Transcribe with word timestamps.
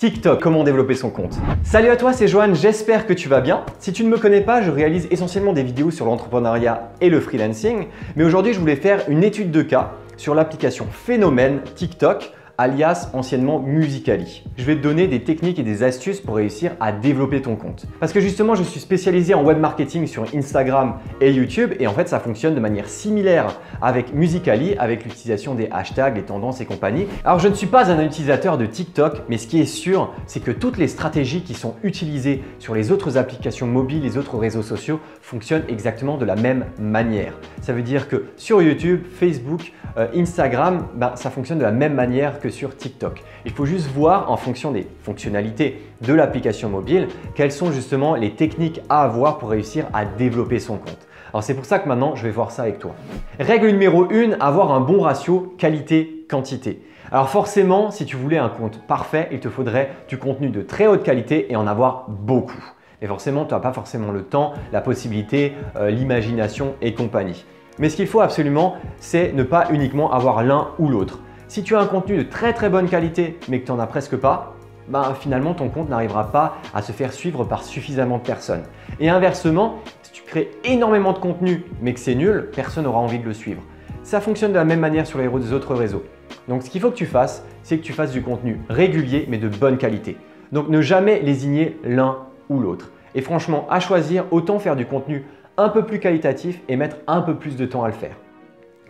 TikTok, 0.00 0.40
comment 0.40 0.64
développer 0.64 0.94
son 0.94 1.10
compte. 1.10 1.38
Salut 1.62 1.90
à 1.90 1.96
toi, 1.98 2.14
c'est 2.14 2.26
Johan, 2.26 2.54
j'espère 2.54 3.06
que 3.06 3.12
tu 3.12 3.28
vas 3.28 3.42
bien. 3.42 3.66
Si 3.78 3.92
tu 3.92 4.02
ne 4.02 4.08
me 4.08 4.16
connais 4.16 4.40
pas, 4.40 4.62
je 4.62 4.70
réalise 4.70 5.06
essentiellement 5.10 5.52
des 5.52 5.62
vidéos 5.62 5.90
sur 5.90 6.06
l'entrepreneuriat 6.06 6.90
et 7.02 7.10
le 7.10 7.20
freelancing, 7.20 7.88
mais 8.16 8.24
aujourd'hui 8.24 8.54
je 8.54 8.60
voulais 8.60 8.76
faire 8.76 9.04
une 9.10 9.22
étude 9.22 9.50
de 9.50 9.60
cas 9.60 9.92
sur 10.16 10.34
l'application 10.34 10.86
Phénomène 10.90 11.60
TikTok 11.74 12.32
alias 12.60 13.08
anciennement 13.14 13.58
Musicali. 13.58 14.44
Je 14.58 14.64
vais 14.64 14.76
te 14.76 14.82
donner 14.82 15.06
des 15.06 15.24
techniques 15.24 15.58
et 15.58 15.62
des 15.62 15.82
astuces 15.82 16.20
pour 16.20 16.36
réussir 16.36 16.72
à 16.78 16.92
développer 16.92 17.40
ton 17.40 17.56
compte. 17.56 17.86
Parce 18.00 18.12
que 18.12 18.20
justement, 18.20 18.54
je 18.54 18.62
suis 18.62 18.80
spécialisé 18.80 19.32
en 19.32 19.42
web 19.42 19.58
marketing 19.58 20.06
sur 20.06 20.24
Instagram 20.34 20.98
et 21.22 21.32
YouTube 21.32 21.72
et 21.80 21.86
en 21.86 21.94
fait, 21.94 22.06
ça 22.06 22.20
fonctionne 22.20 22.54
de 22.54 22.60
manière 22.60 22.86
similaire 22.86 23.58
avec 23.80 24.12
Musicali, 24.12 24.74
avec 24.78 25.04
l'utilisation 25.04 25.54
des 25.54 25.68
hashtags, 25.70 26.16
les 26.16 26.22
tendances 26.22 26.60
et 26.60 26.66
compagnie. 26.66 27.06
Alors, 27.24 27.38
je 27.38 27.48
ne 27.48 27.54
suis 27.54 27.66
pas 27.66 27.90
un 27.90 28.04
utilisateur 28.04 28.58
de 28.58 28.66
TikTok, 28.66 29.22
mais 29.30 29.38
ce 29.38 29.46
qui 29.46 29.58
est 29.58 29.64
sûr, 29.64 30.12
c'est 30.26 30.40
que 30.40 30.50
toutes 30.50 30.76
les 30.76 30.88
stratégies 30.88 31.40
qui 31.40 31.54
sont 31.54 31.76
utilisées 31.82 32.44
sur 32.58 32.74
les 32.74 32.92
autres 32.92 33.16
applications 33.16 33.66
mobiles, 33.66 34.02
les 34.02 34.18
autres 34.18 34.36
réseaux 34.36 34.62
sociaux 34.62 35.00
fonctionnent 35.22 35.64
exactement 35.68 36.18
de 36.18 36.26
la 36.26 36.36
même 36.36 36.66
manière. 36.78 37.32
Ça 37.62 37.72
veut 37.72 37.82
dire 37.82 38.06
que 38.06 38.26
sur 38.36 38.60
YouTube, 38.60 39.04
Facebook, 39.10 39.72
euh, 39.96 40.08
Instagram, 40.14 40.88
ben, 40.94 41.12
ça 41.16 41.30
fonctionne 41.30 41.58
de 41.58 41.64
la 41.64 41.72
même 41.72 41.94
manière 41.94 42.38
que 42.38 42.49
sur 42.50 42.76
TikTok. 42.76 43.22
Il 43.44 43.52
faut 43.52 43.66
juste 43.66 43.88
voir 43.88 44.30
en 44.30 44.36
fonction 44.36 44.70
des 44.72 44.86
fonctionnalités 45.02 45.82
de 46.00 46.14
l'application 46.14 46.68
mobile 46.68 47.08
quelles 47.34 47.52
sont 47.52 47.72
justement 47.72 48.14
les 48.14 48.32
techniques 48.32 48.80
à 48.88 49.02
avoir 49.02 49.38
pour 49.38 49.50
réussir 49.50 49.86
à 49.92 50.04
développer 50.04 50.58
son 50.58 50.76
compte. 50.76 51.06
Alors 51.32 51.42
c'est 51.42 51.54
pour 51.54 51.64
ça 51.64 51.78
que 51.78 51.88
maintenant 51.88 52.16
je 52.16 52.24
vais 52.24 52.30
voir 52.30 52.50
ça 52.50 52.62
avec 52.62 52.78
toi. 52.78 52.94
Règle 53.38 53.68
numéro 53.68 54.04
1, 54.10 54.32
avoir 54.40 54.72
un 54.72 54.80
bon 54.80 55.00
ratio 55.00 55.54
qualité-quantité. 55.58 56.82
Alors 57.12 57.28
forcément, 57.28 57.90
si 57.90 58.04
tu 58.04 58.16
voulais 58.16 58.38
un 58.38 58.48
compte 58.48 58.80
parfait, 58.86 59.28
il 59.32 59.40
te 59.40 59.48
faudrait 59.48 59.90
du 60.08 60.18
contenu 60.18 60.48
de 60.50 60.62
très 60.62 60.86
haute 60.86 61.02
qualité 61.02 61.52
et 61.52 61.56
en 61.56 61.66
avoir 61.66 62.06
beaucoup. 62.08 62.64
Et 63.02 63.06
forcément, 63.06 63.44
tu 63.44 63.54
n'as 63.54 63.60
pas 63.60 63.72
forcément 63.72 64.12
le 64.12 64.22
temps, 64.22 64.52
la 64.72 64.80
possibilité, 64.80 65.54
euh, 65.76 65.90
l'imagination 65.90 66.74
et 66.82 66.94
compagnie. 66.94 67.44
Mais 67.78 67.88
ce 67.88 67.96
qu'il 67.96 68.06
faut 68.06 68.20
absolument, 68.20 68.76
c'est 68.98 69.32
ne 69.32 69.42
pas 69.42 69.68
uniquement 69.72 70.12
avoir 70.12 70.44
l'un 70.44 70.68
ou 70.78 70.88
l'autre. 70.88 71.18
Si 71.50 71.64
tu 71.64 71.74
as 71.74 71.80
un 71.80 71.86
contenu 71.86 72.16
de 72.16 72.22
très 72.22 72.52
très 72.52 72.70
bonne 72.70 72.88
qualité 72.88 73.36
mais 73.48 73.58
que 73.58 73.66
tu 73.66 73.72
n'en 73.72 73.80
as 73.80 73.88
presque 73.88 74.14
pas, 74.14 74.54
ben, 74.86 75.14
finalement 75.18 75.52
ton 75.52 75.68
compte 75.68 75.88
n'arrivera 75.88 76.30
pas 76.30 76.58
à 76.72 76.80
se 76.80 76.92
faire 76.92 77.12
suivre 77.12 77.42
par 77.42 77.64
suffisamment 77.64 78.18
de 78.18 78.22
personnes. 78.22 78.62
Et 79.00 79.08
inversement, 79.08 79.80
si 80.02 80.12
tu 80.12 80.22
crées 80.22 80.52
énormément 80.62 81.12
de 81.12 81.18
contenu 81.18 81.64
mais 81.82 81.92
que 81.92 81.98
c'est 81.98 82.14
nul, 82.14 82.50
personne 82.54 82.84
n'aura 82.84 83.00
envie 83.00 83.18
de 83.18 83.24
le 83.24 83.32
suivre. 83.32 83.62
Ça 84.04 84.20
fonctionne 84.20 84.52
de 84.52 84.58
la 84.58 84.64
même 84.64 84.78
manière 84.78 85.08
sur 85.08 85.18
les 85.18 85.26
autres 85.52 85.74
réseaux. 85.74 86.04
Donc 86.46 86.62
ce 86.62 86.70
qu'il 86.70 86.80
faut 86.80 86.92
que 86.92 86.96
tu 86.96 87.06
fasses, 87.06 87.44
c'est 87.64 87.78
que 87.78 87.82
tu 87.82 87.94
fasses 87.94 88.12
du 88.12 88.22
contenu 88.22 88.60
régulier 88.68 89.26
mais 89.28 89.38
de 89.38 89.48
bonne 89.48 89.76
qualité. 89.76 90.18
Donc 90.52 90.68
ne 90.68 90.80
jamais 90.80 91.18
lésigner 91.18 91.80
l'un 91.82 92.18
ou 92.48 92.60
l'autre. 92.60 92.92
Et 93.16 93.22
franchement, 93.22 93.66
à 93.70 93.80
choisir, 93.80 94.24
autant 94.30 94.60
faire 94.60 94.76
du 94.76 94.86
contenu 94.86 95.24
un 95.56 95.68
peu 95.68 95.84
plus 95.84 95.98
qualitatif 95.98 96.60
et 96.68 96.76
mettre 96.76 96.98
un 97.08 97.22
peu 97.22 97.34
plus 97.34 97.56
de 97.56 97.66
temps 97.66 97.82
à 97.82 97.88
le 97.88 97.94
faire. 97.94 98.14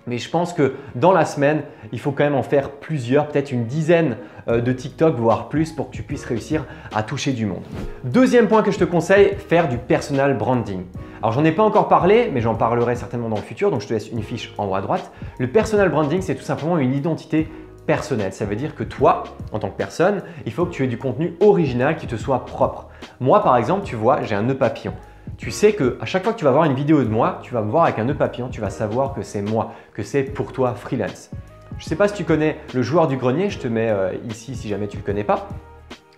Mais 0.06 0.18
je 0.18 0.30
pense 0.30 0.52
que 0.52 0.74
dans 0.94 1.12
la 1.12 1.24
semaine, 1.24 1.62
il 1.92 2.00
faut 2.00 2.12
quand 2.12 2.24
même 2.24 2.34
en 2.34 2.42
faire 2.42 2.70
plusieurs, 2.70 3.28
peut-être 3.28 3.52
une 3.52 3.66
dizaine 3.66 4.16
euh, 4.48 4.60
de 4.60 4.72
TikTok, 4.72 5.16
voire 5.16 5.48
plus, 5.48 5.72
pour 5.72 5.90
que 5.90 5.96
tu 5.96 6.02
puisses 6.02 6.24
réussir 6.24 6.64
à 6.94 7.02
toucher 7.02 7.32
du 7.32 7.46
monde. 7.46 7.62
Deuxième 8.04 8.48
point 8.48 8.62
que 8.62 8.70
je 8.70 8.78
te 8.78 8.84
conseille, 8.84 9.34
faire 9.48 9.68
du 9.68 9.76
personal 9.78 10.36
branding. 10.36 10.84
Alors 11.22 11.32
j'en 11.32 11.44
ai 11.44 11.52
pas 11.52 11.62
encore 11.62 11.88
parlé, 11.88 12.30
mais 12.32 12.40
j'en 12.40 12.54
parlerai 12.54 12.96
certainement 12.96 13.28
dans 13.28 13.36
le 13.36 13.42
futur, 13.42 13.70
donc 13.70 13.82
je 13.82 13.88
te 13.88 13.92
laisse 13.92 14.10
une 14.10 14.22
fiche 14.22 14.54
en 14.56 14.66
haut 14.66 14.74
à 14.74 14.80
droite. 14.80 15.12
Le 15.38 15.48
personal 15.48 15.90
branding, 15.90 16.22
c'est 16.22 16.34
tout 16.34 16.42
simplement 16.42 16.78
une 16.78 16.94
identité 16.94 17.48
personnelle. 17.86 18.32
Ça 18.32 18.46
veut 18.46 18.56
dire 18.56 18.74
que 18.74 18.84
toi, 18.84 19.24
en 19.52 19.58
tant 19.58 19.68
que 19.68 19.76
personne, 19.76 20.22
il 20.46 20.52
faut 20.52 20.64
que 20.64 20.70
tu 20.70 20.84
aies 20.84 20.88
du 20.88 20.96
contenu 20.96 21.34
original 21.40 21.96
qui 21.96 22.06
te 22.06 22.16
soit 22.16 22.46
propre. 22.46 22.88
Moi, 23.20 23.42
par 23.42 23.56
exemple, 23.56 23.84
tu 23.84 23.96
vois, 23.96 24.22
j'ai 24.22 24.34
un 24.34 24.42
nœud 24.42 24.56
papillon 24.56 24.94
tu 25.38 25.50
sais 25.50 25.72
que 25.72 25.96
à 26.00 26.06
chaque 26.06 26.24
fois 26.24 26.32
que 26.32 26.38
tu 26.38 26.44
vas 26.44 26.50
voir 26.50 26.64
une 26.64 26.74
vidéo 26.74 27.02
de 27.02 27.08
moi, 27.08 27.40
tu 27.42 27.54
vas 27.54 27.62
me 27.62 27.70
voir 27.70 27.84
avec 27.84 27.98
un 27.98 28.04
nœud 28.04 28.14
papillon, 28.14 28.48
tu 28.48 28.60
vas 28.60 28.70
savoir 28.70 29.14
que 29.14 29.22
c'est 29.22 29.42
moi, 29.42 29.72
que 29.94 30.02
c'est 30.02 30.22
pour 30.22 30.52
toi 30.52 30.74
freelance. 30.74 31.30
Je 31.78 31.84
ne 31.84 31.88
sais 31.88 31.96
pas 31.96 32.08
si 32.08 32.14
tu 32.14 32.24
connais 32.24 32.58
le 32.74 32.82
joueur 32.82 33.08
du 33.08 33.16
grenier, 33.16 33.48
je 33.48 33.58
te 33.58 33.68
mets 33.68 33.90
euh, 33.90 34.12
ici 34.28 34.54
si 34.54 34.68
jamais 34.68 34.86
tu 34.86 34.96
ne 34.96 35.02
le 35.02 35.06
connais 35.06 35.24
pas. 35.24 35.48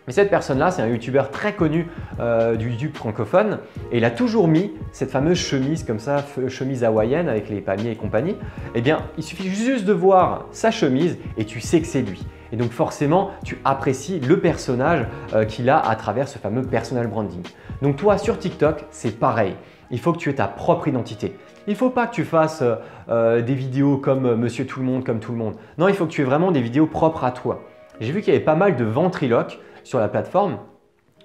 Mais 0.06 0.12
cette 0.12 0.30
personne-là, 0.30 0.72
c'est 0.72 0.82
un 0.82 0.88
youtubeur 0.88 1.30
très 1.30 1.54
connu 1.54 1.86
euh, 2.18 2.56
du 2.56 2.70
YouTube 2.70 2.94
francophone 2.94 3.60
et 3.92 3.98
il 3.98 4.04
a 4.04 4.10
toujours 4.10 4.48
mis 4.48 4.72
cette 4.90 5.10
fameuse 5.10 5.38
chemise 5.38 5.84
comme 5.84 6.00
ça, 6.00 6.24
chemise 6.48 6.82
hawaïenne 6.82 7.28
avec 7.28 7.48
les 7.48 7.60
palmiers 7.60 7.92
et 7.92 7.96
compagnie. 7.96 8.34
Eh 8.74 8.80
bien, 8.80 9.02
il 9.16 9.22
suffit 9.22 9.48
juste 9.48 9.84
de 9.84 9.92
voir 9.92 10.46
sa 10.50 10.72
chemise 10.72 11.18
et 11.36 11.44
tu 11.44 11.60
sais 11.60 11.80
que 11.80 11.86
c'est 11.86 12.02
lui. 12.02 12.26
Et 12.52 12.56
donc 12.56 12.70
forcément, 12.70 13.30
tu 13.44 13.58
apprécies 13.64 14.20
le 14.20 14.38
personnage 14.38 15.06
euh, 15.34 15.44
qu'il 15.44 15.70
a 15.70 15.78
à 15.78 15.96
travers 15.96 16.28
ce 16.28 16.38
fameux 16.38 16.62
personal 16.62 17.06
branding. 17.06 17.42
Donc 17.80 17.96
toi, 17.96 18.18
sur 18.18 18.38
TikTok, 18.38 18.84
c'est 18.90 19.18
pareil. 19.18 19.56
Il 19.90 19.98
faut 19.98 20.12
que 20.12 20.18
tu 20.18 20.30
aies 20.30 20.34
ta 20.34 20.46
propre 20.46 20.86
identité. 20.88 21.36
Il 21.66 21.72
ne 21.72 21.76
faut 21.76 21.90
pas 21.90 22.06
que 22.06 22.14
tu 22.14 22.24
fasses 22.24 22.62
euh, 22.62 22.76
euh, 23.08 23.42
des 23.42 23.54
vidéos 23.54 23.96
comme 23.96 24.34
Monsieur 24.34 24.66
Tout 24.66 24.80
le 24.80 24.86
Monde, 24.86 25.04
comme 25.04 25.18
tout 25.18 25.32
le 25.32 25.38
monde. 25.38 25.54
Non, 25.78 25.88
il 25.88 25.94
faut 25.94 26.06
que 26.06 26.10
tu 26.10 26.20
aies 26.20 26.24
vraiment 26.24 26.52
des 26.52 26.60
vidéos 26.60 26.86
propres 26.86 27.24
à 27.24 27.30
toi. 27.30 27.62
J'ai 28.00 28.12
vu 28.12 28.20
qu'il 28.20 28.32
y 28.32 28.36
avait 28.36 28.44
pas 28.44 28.54
mal 28.54 28.76
de 28.76 28.84
ventriloques 28.84 29.58
sur 29.82 29.98
la 29.98 30.08
plateforme 30.08 30.58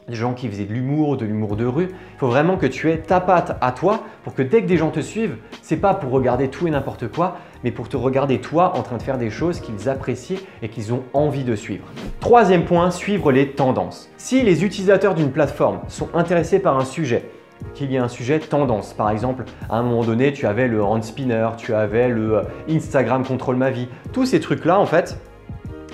des 0.08 0.16
gens 0.16 0.34
qui 0.34 0.48
faisaient 0.48 0.66
de 0.66 0.74
l'humour, 0.74 1.18
de 1.18 1.26
l'humour 1.26 1.58
de 1.58 1.66
rue. 1.66 1.90
Il 1.90 2.18
faut 2.18 2.28
vraiment 2.28 2.56
que 2.56 2.66
tu 2.66 2.90
aies 2.90 3.00
ta 3.00 3.20
patte 3.20 3.58
à 3.60 3.74
toi 3.74 4.04
pour 4.24 4.34
que 4.34 4.42
dès 4.42 4.62
que 4.62 4.68
des 4.68 4.78
gens 4.78 4.90
te 4.90 5.02
suivent, 5.02 5.36
c'est 5.62 5.76
pas 5.76 5.94
pour 5.94 6.12
regarder 6.12 6.48
tout 6.48 6.66
et 6.66 6.72
n'importe 6.72 7.10
quoi, 7.10 7.38
mais 7.66 7.72
pour 7.72 7.90
te 7.90 7.98
regarder 7.98 8.40
toi 8.40 8.78
en 8.78 8.84
train 8.84 8.96
de 8.96 9.02
faire 9.02 9.18
des 9.18 9.30
choses 9.30 9.60
qu'ils 9.60 9.90
apprécient 9.90 10.38
et 10.62 10.70
qu'ils 10.70 10.94
ont 10.94 11.04
envie 11.14 11.44
de 11.44 11.56
suivre. 11.56 11.84
Troisième 12.22 12.64
point, 12.64 12.90
suivre 12.90 13.34
les 13.34 13.52
tendances. 13.52 14.10
Si 14.16 14.44
les 14.44 14.64
utilisateurs 14.64 15.14
d'une 15.14 15.32
plateforme 15.32 15.82
sont 15.90 16.08
intéressés 16.14 16.60
par 16.60 16.78
un 16.78 16.86
sujet, 16.86 17.30
qu'il 17.74 17.92
y 17.92 17.96
ait 17.96 18.00
un 18.00 18.08
sujet 18.08 18.40
tendance. 18.40 18.94
Par 18.94 19.10
exemple, 19.10 19.44
à 19.70 19.78
un 19.78 19.84
moment 19.84 20.04
donné, 20.04 20.32
tu 20.32 20.46
avais 20.46 20.68
le 20.68 20.84
hand 20.84 21.04
spinner, 21.04 21.50
tu 21.58 21.74
avais 21.74 22.08
le 22.08 22.44
Instagram 22.70 23.26
contrôle 23.26 23.56
ma 23.56 23.72
vie. 23.72 23.88
Tous 24.14 24.26
ces 24.26 24.40
trucs-là, 24.40 24.80
en 24.80 24.86
fait, 24.86 25.20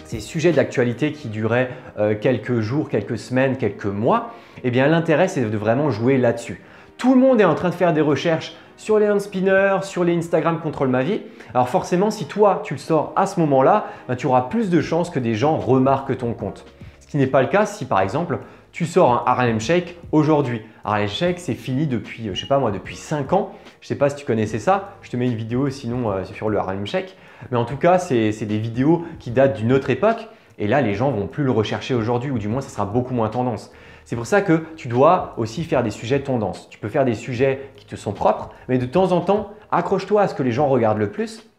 ces 0.05 0.19
sujets 0.19 0.51
d'actualité 0.51 1.11
qui 1.11 1.27
duraient 1.27 1.69
euh, 1.97 2.15
quelques 2.19 2.59
jours, 2.59 2.89
quelques 2.89 3.17
semaines, 3.17 3.57
quelques 3.57 3.85
mois, 3.85 4.33
eh 4.63 4.71
bien 4.71 4.87
l'intérêt 4.87 5.27
c'est 5.27 5.49
de 5.49 5.57
vraiment 5.57 5.89
jouer 5.89 6.17
là-dessus. 6.17 6.61
Tout 6.97 7.15
le 7.15 7.19
monde 7.19 7.41
est 7.41 7.45
en 7.45 7.55
train 7.55 7.69
de 7.69 7.75
faire 7.75 7.93
des 7.93 8.01
recherches 8.01 8.55
sur 8.77 8.99
les 8.99 9.09
hand 9.09 9.19
spinners, 9.19 9.79
sur 9.83 10.03
les 10.03 10.15
Instagram 10.15 10.59
contrôle 10.61 10.89
ma 10.89 11.03
vie. 11.03 11.21
Alors 11.53 11.69
forcément, 11.69 12.11
si 12.11 12.25
toi 12.25 12.61
tu 12.63 12.73
le 12.73 12.79
sors 12.79 13.13
à 13.15 13.25
ce 13.25 13.39
moment-là, 13.39 13.87
ben, 14.07 14.15
tu 14.15 14.27
auras 14.27 14.43
plus 14.43 14.69
de 14.69 14.81
chances 14.81 15.09
que 15.09 15.19
des 15.19 15.35
gens 15.35 15.57
remarquent 15.57 16.17
ton 16.17 16.33
compte. 16.33 16.65
Ce 16.99 17.07
qui 17.07 17.17
n'est 17.17 17.27
pas 17.27 17.41
le 17.41 17.47
cas 17.47 17.65
si 17.65 17.85
par 17.85 18.01
exemple 18.01 18.39
tu 18.71 18.85
sors 18.85 19.11
un 19.11 19.23
Harlem 19.25 19.59
Shake 19.59 19.97
aujourd'hui. 20.11 20.61
Harlem 20.85 21.07
Shake, 21.07 21.39
c'est 21.39 21.53
fini 21.53 21.87
depuis, 21.87 22.29
je 22.33 22.39
sais 22.39 22.47
pas 22.47 22.59
moi, 22.59 22.71
depuis 22.71 22.97
5 22.97 23.31
ans. 23.31 23.53
Je 23.79 23.87
sais 23.87 23.95
pas 23.95 24.09
si 24.09 24.17
tu 24.17 24.25
connaissais 24.25 24.59
ça. 24.59 24.95
Je 25.01 25.09
te 25.09 25.15
mets 25.15 25.27
une 25.27 25.35
vidéo 25.35 25.69
sinon 25.69 26.11
euh, 26.11 26.25
sur 26.25 26.49
le 26.49 26.57
Harlem 26.57 26.85
Shake. 26.85 27.15
Mais 27.51 27.57
en 27.57 27.65
tout 27.65 27.77
cas, 27.77 27.99
c'est 27.99 28.45
des 28.45 28.57
vidéos 28.57 29.05
qui 29.19 29.31
datent 29.31 29.55
d'une 29.55 29.71
autre 29.71 29.89
époque. 29.89 30.27
Et 30.57 30.67
là, 30.67 30.81
les 30.81 30.93
gens 30.93 31.09
vont 31.11 31.27
plus 31.27 31.43
le 31.43 31.51
rechercher 31.51 31.93
aujourd'hui, 31.93 32.31
ou 32.31 32.37
du 32.37 32.47
moins, 32.47 32.61
ça 32.61 32.69
sera 32.69 32.85
beaucoup 32.85 33.13
moins 33.13 33.29
tendance. 33.29 33.71
C'est 34.05 34.15
pour 34.15 34.27
ça 34.27 34.41
que 34.41 34.65
tu 34.75 34.87
dois 34.87 35.33
aussi 35.37 35.63
faire 35.63 35.83
des 35.83 35.89
sujets 35.89 36.19
tendance. 36.19 36.69
Tu 36.69 36.77
peux 36.77 36.89
faire 36.89 37.05
des 37.05 37.15
sujets 37.15 37.69
qui 37.75 37.85
te 37.85 37.95
sont 37.95 38.11
propres, 38.11 38.49
mais 38.67 38.77
de 38.77 38.85
temps 38.85 39.13
en 39.13 39.21
temps, 39.21 39.51
accroche-toi 39.71 40.21
à 40.21 40.27
ce 40.27 40.35
que 40.35 40.43
les 40.43 40.51
gens 40.51 40.67
regardent 40.67 40.99
le 40.99 41.11
plus 41.11 41.49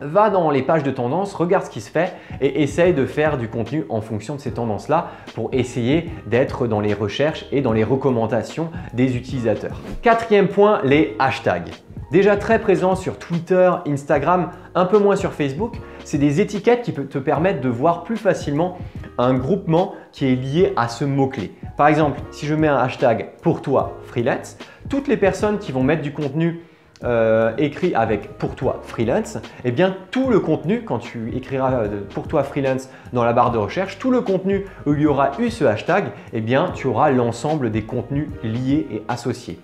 va 0.00 0.30
dans 0.30 0.50
les 0.50 0.62
pages 0.62 0.82
de 0.82 0.90
tendance, 0.90 1.34
regarde 1.34 1.64
ce 1.64 1.70
qui 1.70 1.80
se 1.80 1.90
fait 1.90 2.14
et 2.40 2.62
essaye 2.62 2.94
de 2.94 3.06
faire 3.06 3.38
du 3.38 3.48
contenu 3.48 3.84
en 3.88 4.00
fonction 4.00 4.34
de 4.34 4.40
ces 4.40 4.52
tendances-là 4.52 5.10
pour 5.34 5.50
essayer 5.52 6.10
d'être 6.26 6.66
dans 6.66 6.80
les 6.80 6.94
recherches 6.94 7.46
et 7.52 7.60
dans 7.60 7.72
les 7.72 7.84
recommandations 7.84 8.70
des 8.92 9.16
utilisateurs. 9.16 9.80
Quatrième 10.02 10.48
point, 10.48 10.80
les 10.84 11.16
hashtags. 11.18 11.70
Déjà 12.10 12.36
très 12.36 12.60
présent 12.60 12.94
sur 12.94 13.18
Twitter, 13.18 13.70
Instagram, 13.88 14.50
un 14.74 14.84
peu 14.84 14.98
moins 14.98 15.16
sur 15.16 15.32
Facebook, 15.32 15.74
c'est 16.04 16.18
des 16.18 16.40
étiquettes 16.40 16.82
qui 16.82 16.92
peuvent 16.92 17.08
te 17.08 17.18
permettre 17.18 17.60
de 17.60 17.68
voir 17.68 18.04
plus 18.04 18.16
facilement 18.16 18.78
un 19.18 19.34
groupement 19.34 19.94
qui 20.12 20.26
est 20.26 20.36
lié 20.36 20.72
à 20.76 20.88
ce 20.88 21.04
mot-clé. 21.04 21.54
Par 21.76 21.88
exemple, 21.88 22.20
si 22.30 22.46
je 22.46 22.54
mets 22.54 22.68
un 22.68 22.76
hashtag 22.76 23.30
pour 23.42 23.62
toi 23.62 23.98
freelance, 24.04 24.58
toutes 24.88 25.08
les 25.08 25.16
personnes 25.16 25.58
qui 25.58 25.72
vont 25.72 25.82
mettre 25.82 26.02
du 26.02 26.12
contenu 26.12 26.60
euh, 27.02 27.52
écrit 27.58 27.94
avec 27.94 28.38
pour 28.38 28.54
toi 28.54 28.80
freelance, 28.82 29.38
eh 29.64 29.72
bien 29.72 29.96
tout 30.10 30.30
le 30.30 30.40
contenu, 30.40 30.82
quand 30.82 30.98
tu 30.98 31.34
écriras 31.36 31.72
euh, 31.72 32.02
pour 32.14 32.28
toi 32.28 32.44
freelance 32.44 32.88
dans 33.12 33.24
la 33.24 33.32
barre 33.32 33.50
de 33.50 33.58
recherche, 33.58 33.98
tout 33.98 34.10
le 34.10 34.20
contenu 34.20 34.64
où 34.86 34.94
il 34.94 35.00
y 35.00 35.06
aura 35.06 35.32
eu 35.38 35.50
ce 35.50 35.64
hashtag, 35.64 36.06
eh 36.32 36.40
bien 36.40 36.70
tu 36.74 36.86
auras 36.86 37.10
l'ensemble 37.10 37.70
des 37.70 37.82
contenus 37.82 38.28
liés 38.42 38.86
et 38.90 39.02
associés 39.08 39.58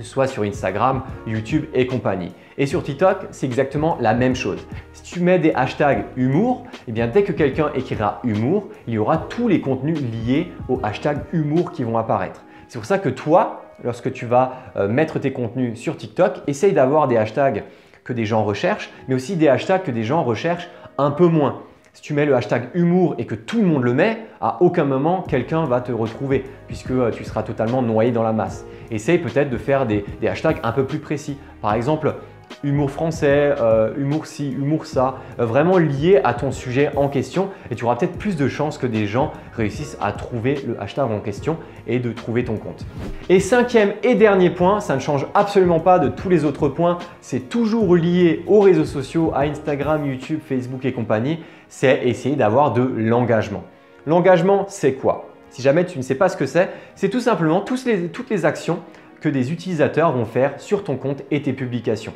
soit 0.00 0.26
sur 0.26 0.42
Instagram, 0.42 1.02
YouTube 1.26 1.64
et 1.74 1.86
compagnie. 1.86 2.32
Et 2.58 2.66
sur 2.66 2.82
TikTok, 2.82 3.26
c'est 3.30 3.46
exactement 3.46 3.96
la 4.00 4.14
même 4.14 4.34
chose. 4.34 4.66
Si 4.92 5.02
tu 5.02 5.20
mets 5.20 5.38
des 5.38 5.52
hashtags 5.54 6.06
humour, 6.16 6.64
eh 6.88 6.92
bien 6.92 7.06
dès 7.06 7.22
que 7.22 7.32
quelqu'un 7.32 7.70
écrira 7.74 8.20
humour, 8.24 8.68
il 8.86 8.94
y 8.94 8.98
aura 8.98 9.18
tous 9.18 9.48
les 9.48 9.60
contenus 9.60 9.98
liés 10.00 10.52
au 10.68 10.80
hashtag 10.82 11.18
humour 11.32 11.72
qui 11.72 11.84
vont 11.84 11.98
apparaître. 11.98 12.42
C'est 12.72 12.78
pour 12.78 12.86
ça 12.86 12.98
que 12.98 13.10
toi, 13.10 13.64
lorsque 13.84 14.10
tu 14.14 14.24
vas 14.24 14.54
euh, 14.76 14.88
mettre 14.88 15.18
tes 15.18 15.30
contenus 15.30 15.78
sur 15.78 15.94
TikTok, 15.94 16.40
essaye 16.46 16.72
d'avoir 16.72 17.06
des 17.06 17.18
hashtags 17.18 17.64
que 18.02 18.14
des 18.14 18.24
gens 18.24 18.44
recherchent, 18.44 18.90
mais 19.08 19.14
aussi 19.14 19.36
des 19.36 19.46
hashtags 19.46 19.82
que 19.82 19.90
des 19.90 20.04
gens 20.04 20.24
recherchent 20.24 20.70
un 20.96 21.10
peu 21.10 21.26
moins. 21.26 21.64
Si 21.92 22.00
tu 22.00 22.14
mets 22.14 22.24
le 22.24 22.34
hashtag 22.34 22.70
humour 22.72 23.14
et 23.18 23.26
que 23.26 23.34
tout 23.34 23.58
le 23.60 23.66
monde 23.66 23.82
le 23.82 23.92
met, 23.92 24.20
à 24.40 24.62
aucun 24.62 24.84
moment 24.84 25.20
quelqu'un 25.20 25.66
va 25.66 25.82
te 25.82 25.92
retrouver 25.92 26.46
puisque 26.66 26.92
euh, 26.92 27.10
tu 27.10 27.24
seras 27.24 27.42
totalement 27.42 27.82
noyé 27.82 28.10
dans 28.10 28.22
la 28.22 28.32
masse. 28.32 28.64
Essaye 28.90 29.18
peut-être 29.18 29.50
de 29.50 29.58
faire 29.58 29.84
des, 29.84 30.06
des 30.22 30.28
hashtags 30.28 30.56
un 30.62 30.72
peu 30.72 30.86
plus 30.86 30.98
précis. 30.98 31.36
Par 31.60 31.74
exemple, 31.74 32.14
humour 32.64 32.90
français, 32.90 33.54
euh, 33.60 33.92
humour 33.96 34.26
ci, 34.26 34.50
humour 34.52 34.86
ça, 34.86 35.16
euh, 35.38 35.46
vraiment 35.46 35.78
lié 35.78 36.20
à 36.24 36.34
ton 36.34 36.52
sujet 36.52 36.90
en 36.96 37.08
question 37.08 37.48
et 37.70 37.74
tu 37.74 37.84
auras 37.84 37.96
peut-être 37.96 38.18
plus 38.18 38.36
de 38.36 38.48
chances 38.48 38.78
que 38.78 38.86
des 38.86 39.06
gens 39.06 39.32
réussissent 39.56 39.96
à 40.00 40.12
trouver 40.12 40.58
le 40.66 40.80
hashtag 40.80 41.10
en 41.10 41.20
question 41.20 41.56
et 41.86 41.98
de 41.98 42.12
trouver 42.12 42.44
ton 42.44 42.56
compte. 42.56 42.86
Et 43.28 43.40
cinquième 43.40 43.92
et 44.02 44.14
dernier 44.14 44.50
point, 44.50 44.80
ça 44.80 44.94
ne 44.94 45.00
change 45.00 45.26
absolument 45.34 45.80
pas 45.80 45.98
de 45.98 46.08
tous 46.08 46.28
les 46.28 46.44
autres 46.44 46.68
points, 46.68 46.98
c'est 47.20 47.48
toujours 47.48 47.96
lié 47.96 48.42
aux 48.46 48.60
réseaux 48.60 48.84
sociaux, 48.84 49.32
à 49.34 49.42
Instagram, 49.42 50.06
YouTube, 50.06 50.40
Facebook 50.46 50.84
et 50.84 50.92
compagnie, 50.92 51.40
c'est 51.68 52.06
essayer 52.06 52.36
d'avoir 52.36 52.72
de 52.72 52.82
l'engagement. 52.82 53.64
L'engagement, 54.06 54.66
c'est 54.68 54.94
quoi? 54.94 55.28
Si 55.50 55.62
jamais 55.62 55.84
tu 55.84 55.98
ne 55.98 56.02
sais 56.02 56.14
pas 56.14 56.28
ce 56.28 56.36
que 56.36 56.46
c'est, 56.46 56.70
c'est 56.94 57.10
tout 57.10 57.20
simplement 57.20 57.60
toutes 57.60 58.30
les 58.30 58.44
actions 58.44 58.80
que 59.20 59.28
des 59.28 59.52
utilisateurs 59.52 60.12
vont 60.12 60.24
faire 60.24 60.60
sur 60.60 60.82
ton 60.84 60.96
compte 60.96 61.22
et 61.30 61.42
tes 61.42 61.52
publications. 61.52 62.12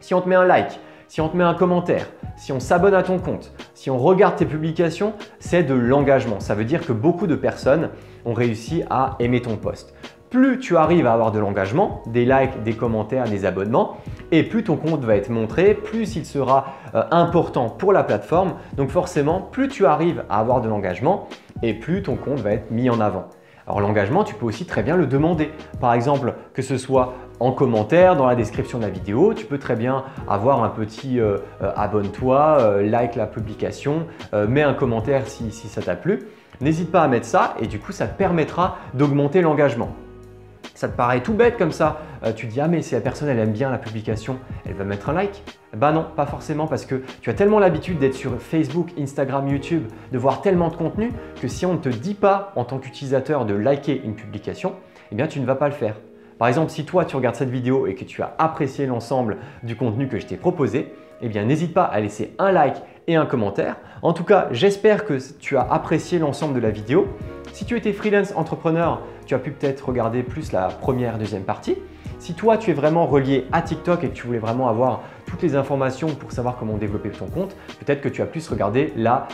Si 0.00 0.14
on 0.14 0.20
te 0.20 0.28
met 0.28 0.34
un 0.34 0.46
like, 0.46 0.80
si 1.08 1.20
on 1.20 1.28
te 1.28 1.36
met 1.36 1.44
un 1.44 1.54
commentaire, 1.54 2.06
si 2.36 2.52
on 2.52 2.60
s'abonne 2.60 2.94
à 2.94 3.02
ton 3.02 3.18
compte, 3.18 3.52
si 3.74 3.90
on 3.90 3.98
regarde 3.98 4.36
tes 4.36 4.46
publications, 4.46 5.12
c'est 5.40 5.62
de 5.62 5.74
l'engagement. 5.74 6.40
Ça 6.40 6.54
veut 6.54 6.64
dire 6.64 6.86
que 6.86 6.92
beaucoup 6.92 7.26
de 7.26 7.34
personnes 7.34 7.90
ont 8.24 8.32
réussi 8.32 8.82
à 8.88 9.16
aimer 9.18 9.42
ton 9.42 9.56
post. 9.56 9.94
Plus 10.30 10.58
tu 10.58 10.76
arrives 10.76 11.06
à 11.06 11.12
avoir 11.12 11.32
de 11.32 11.38
l'engagement, 11.38 12.02
des 12.06 12.24
likes, 12.24 12.62
des 12.62 12.74
commentaires, 12.74 13.24
des 13.24 13.44
abonnements, 13.44 13.96
et 14.30 14.44
plus 14.44 14.62
ton 14.62 14.76
compte 14.76 15.04
va 15.04 15.16
être 15.16 15.28
montré, 15.28 15.74
plus 15.74 16.14
il 16.14 16.24
sera 16.24 16.68
euh, 16.94 17.02
important 17.10 17.68
pour 17.68 17.92
la 17.92 18.04
plateforme. 18.04 18.54
Donc 18.76 18.90
forcément, 18.90 19.40
plus 19.40 19.68
tu 19.68 19.86
arrives 19.86 20.24
à 20.30 20.38
avoir 20.38 20.60
de 20.60 20.68
l'engagement, 20.68 21.26
et 21.62 21.74
plus 21.74 22.02
ton 22.02 22.14
compte 22.16 22.38
va 22.38 22.52
être 22.52 22.70
mis 22.70 22.88
en 22.88 23.00
avant. 23.00 23.24
Alors 23.70 23.82
l'engagement, 23.82 24.24
tu 24.24 24.34
peux 24.34 24.46
aussi 24.46 24.64
très 24.64 24.82
bien 24.82 24.96
le 24.96 25.06
demander. 25.06 25.52
Par 25.80 25.94
exemple, 25.94 26.34
que 26.54 26.60
ce 26.60 26.76
soit 26.76 27.14
en 27.38 27.52
commentaire, 27.52 28.16
dans 28.16 28.26
la 28.26 28.34
description 28.34 28.78
de 28.78 28.82
la 28.82 28.90
vidéo, 28.90 29.32
tu 29.32 29.46
peux 29.46 29.58
très 29.58 29.76
bien 29.76 30.02
avoir 30.28 30.64
un 30.64 30.70
petit 30.70 31.20
euh, 31.20 31.38
euh, 31.62 31.70
abonne-toi, 31.76 32.56
euh, 32.58 32.82
like 32.82 33.14
la 33.14 33.26
publication, 33.26 34.08
mets 34.48 34.62
un 34.62 34.74
commentaire 34.74 35.28
si, 35.28 35.52
si 35.52 35.68
ça 35.68 35.82
t'a 35.82 35.94
plu. 35.94 36.18
N'hésite 36.60 36.90
pas 36.90 37.02
à 37.02 37.06
mettre 37.06 37.26
ça 37.26 37.54
et 37.60 37.68
du 37.68 37.78
coup 37.78 37.92
ça 37.92 38.08
te 38.08 38.18
permettra 38.18 38.78
d'augmenter 38.94 39.40
l'engagement. 39.40 39.94
Ça 40.80 40.88
te 40.88 40.96
paraît 40.96 41.20
tout 41.20 41.34
bête 41.34 41.58
comme 41.58 41.72
ça. 41.72 42.00
tu 42.36 42.48
te 42.48 42.52
dis 42.52 42.58
ah 42.58 42.66
mais 42.66 42.80
si 42.80 42.94
la 42.94 43.02
personne 43.02 43.28
elle 43.28 43.38
aime 43.38 43.52
bien 43.52 43.70
la 43.70 43.76
publication, 43.76 44.38
elle 44.64 44.72
va 44.72 44.84
mettre 44.84 45.10
un 45.10 45.12
like. 45.12 45.42
Bah 45.76 45.92
non, 45.92 46.06
pas 46.16 46.24
forcément 46.24 46.66
parce 46.66 46.86
que 46.86 47.02
tu 47.20 47.28
as 47.28 47.34
tellement 47.34 47.58
l'habitude 47.58 47.98
d'être 47.98 48.14
sur 48.14 48.40
Facebook, 48.40 48.88
Instagram, 48.98 49.46
YouTube, 49.46 49.82
de 50.10 50.16
voir 50.16 50.40
tellement 50.40 50.68
de 50.68 50.76
contenu 50.76 51.12
que 51.38 51.48
si 51.48 51.66
on 51.66 51.74
ne 51.74 51.78
te 51.78 51.90
dit 51.90 52.14
pas 52.14 52.54
en 52.56 52.64
tant 52.64 52.78
qu'utilisateur 52.78 53.44
de 53.44 53.52
liker 53.52 54.00
une 54.02 54.14
publication, 54.14 54.72
eh 55.12 55.16
bien 55.16 55.26
tu 55.26 55.38
ne 55.40 55.44
vas 55.44 55.54
pas 55.54 55.68
le 55.68 55.74
faire. 55.74 55.96
Par 56.38 56.48
exemple, 56.48 56.70
si 56.70 56.86
toi 56.86 57.04
tu 57.04 57.14
regardes 57.14 57.36
cette 57.36 57.50
vidéo 57.50 57.86
et 57.86 57.94
que 57.94 58.04
tu 58.04 58.22
as 58.22 58.34
apprécié 58.38 58.86
l'ensemble 58.86 59.36
du 59.62 59.76
contenu 59.76 60.08
que 60.08 60.18
je 60.18 60.24
t'ai 60.24 60.38
proposé, 60.38 60.94
eh 61.20 61.28
bien 61.28 61.44
n'hésite 61.44 61.74
pas 61.74 61.84
à 61.84 62.00
laisser 62.00 62.34
un 62.38 62.52
like 62.52 62.76
un 63.16 63.26
commentaire. 63.26 63.76
En 64.02 64.12
tout 64.12 64.24
cas, 64.24 64.48
j'espère 64.50 65.04
que 65.04 65.18
tu 65.38 65.56
as 65.56 65.66
apprécié 65.70 66.18
l'ensemble 66.18 66.54
de 66.54 66.60
la 66.60 66.70
vidéo. 66.70 67.08
Si 67.52 67.64
tu 67.64 67.76
étais 67.76 67.92
freelance 67.92 68.32
entrepreneur, 68.36 69.02
tu 69.26 69.34
as 69.34 69.38
pu 69.38 69.50
peut-être 69.50 69.88
regarder 69.88 70.22
plus 70.22 70.52
la 70.52 70.68
première, 70.68 71.18
deuxième 71.18 71.42
partie. 71.42 71.76
Si 72.18 72.34
toi, 72.34 72.58
tu 72.58 72.70
es 72.70 72.74
vraiment 72.74 73.06
relié 73.06 73.46
à 73.52 73.62
TikTok 73.62 74.04
et 74.04 74.08
que 74.08 74.14
tu 74.14 74.26
voulais 74.26 74.38
vraiment 74.38 74.68
avoir 74.68 75.02
toutes 75.26 75.42
les 75.42 75.56
informations 75.56 76.08
pour 76.08 76.32
savoir 76.32 76.56
comment 76.58 76.76
développer 76.76 77.10
ton 77.10 77.26
compte, 77.26 77.56
peut-être 77.78 78.00
que 78.00 78.08
tu 78.08 78.22
as 78.22 78.26
plus 78.26 78.46
regardé 78.48 78.92
la 78.96 79.26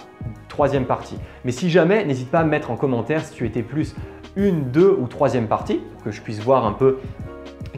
troisième 0.48 0.84
partie. 0.84 1.18
Mais 1.44 1.52
si 1.52 1.70
jamais, 1.70 2.04
n'hésite 2.04 2.30
pas 2.30 2.40
à 2.40 2.44
mettre 2.44 2.70
en 2.70 2.76
commentaire 2.76 3.24
si 3.24 3.32
tu 3.32 3.46
étais 3.46 3.62
plus 3.62 3.94
une, 4.36 4.70
deux 4.70 4.96
ou 5.00 5.06
troisième 5.06 5.48
partie 5.48 5.80
que 6.04 6.10
je 6.10 6.20
puisse 6.20 6.40
voir 6.40 6.64
un 6.66 6.72
peu 6.72 6.98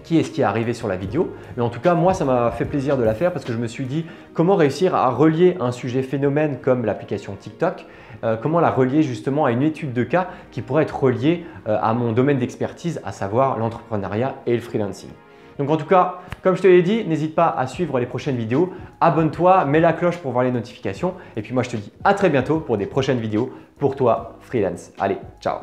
qui 0.08 0.18
est 0.18 0.22
ce 0.22 0.30
qui 0.30 0.40
est 0.40 0.44
arrivé 0.44 0.72
sur 0.72 0.88
la 0.88 0.96
vidéo. 0.96 1.34
Mais 1.56 1.62
en 1.62 1.68
tout 1.68 1.80
cas, 1.80 1.92
moi, 1.92 2.14
ça 2.14 2.24
m'a 2.24 2.50
fait 2.50 2.64
plaisir 2.64 2.96
de 2.96 3.02
la 3.02 3.12
faire 3.12 3.30
parce 3.30 3.44
que 3.44 3.52
je 3.52 3.58
me 3.58 3.66
suis 3.66 3.84
dit 3.84 4.06
comment 4.32 4.56
réussir 4.56 4.94
à 4.94 5.10
relier 5.10 5.58
un 5.60 5.70
sujet 5.70 6.00
phénomène 6.00 6.60
comme 6.62 6.86
l'application 6.86 7.36
TikTok, 7.38 7.84
euh, 8.24 8.36
comment 8.40 8.58
la 8.58 8.70
relier 8.70 9.02
justement 9.02 9.44
à 9.44 9.52
une 9.52 9.62
étude 9.62 9.92
de 9.92 10.04
cas 10.04 10.28
qui 10.50 10.62
pourrait 10.62 10.84
être 10.84 10.98
reliée 10.98 11.44
euh, 11.68 11.76
à 11.82 11.92
mon 11.92 12.12
domaine 12.12 12.38
d'expertise, 12.38 13.02
à 13.04 13.12
savoir 13.12 13.58
l'entrepreneuriat 13.58 14.36
et 14.46 14.54
le 14.54 14.62
freelancing. 14.62 15.10
Donc 15.58 15.68
en 15.68 15.76
tout 15.76 15.86
cas, 15.86 16.20
comme 16.42 16.56
je 16.56 16.62
te 16.62 16.68
l'ai 16.68 16.82
dit, 16.82 17.04
n'hésite 17.04 17.34
pas 17.34 17.48
à 17.48 17.66
suivre 17.66 17.98
les 17.98 18.06
prochaines 18.06 18.36
vidéos, 18.36 18.72
abonne-toi, 19.02 19.66
mets 19.66 19.80
la 19.80 19.92
cloche 19.92 20.16
pour 20.16 20.32
voir 20.32 20.44
les 20.44 20.52
notifications 20.52 21.14
et 21.36 21.42
puis 21.42 21.52
moi 21.52 21.62
je 21.64 21.70
te 21.70 21.76
dis 21.76 21.92
à 22.02 22.14
très 22.14 22.30
bientôt 22.30 22.60
pour 22.60 22.78
des 22.78 22.86
prochaines 22.86 23.18
vidéos 23.18 23.52
pour 23.76 23.94
toi 23.94 24.38
freelance. 24.40 24.90
Allez, 24.98 25.18
ciao 25.38 25.58